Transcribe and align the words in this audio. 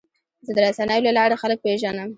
زه 0.45 0.51
د 0.55 0.57
رسنیو 0.65 1.05
له 1.07 1.11
لارې 1.17 1.39
خلک 1.41 1.57
پېژنم. 1.65 2.09